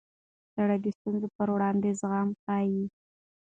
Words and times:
سړی 0.53 0.77
د 0.81 0.87
ستونزو 0.97 1.27
پر 1.37 1.47
وړاندې 1.55 1.89
زغم 1.99 2.29
ښيي 2.43 2.83